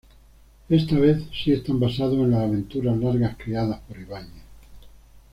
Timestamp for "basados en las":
1.79-2.39